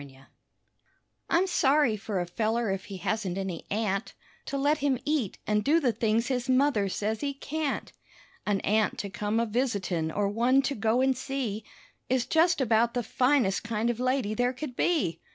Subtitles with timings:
[0.01, 0.19] Aunty
[1.29, 4.15] I'm sorry for a feller if he hasn't any aunt,
[4.47, 7.93] To let him eat and do the things his mother says he can't.
[8.47, 11.63] An aunt to come a visitin' or one to go and see
[12.09, 15.21] Is just about the finest kind of lady there could be.